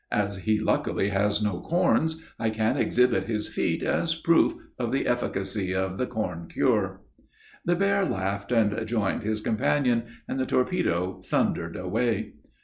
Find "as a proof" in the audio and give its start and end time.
3.83-4.55